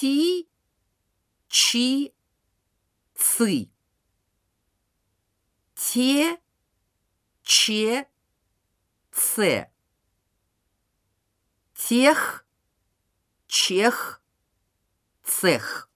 [0.00, 0.46] ти
[1.48, 2.12] чи,
[3.14, 3.68] ци.
[5.74, 6.38] Те,
[7.42, 8.06] че,
[9.10, 9.70] це.
[11.72, 12.46] Тех,
[13.46, 14.22] чех,
[15.22, 15.89] цех.